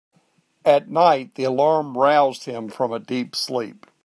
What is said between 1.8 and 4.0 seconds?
roused him from a deep sleep.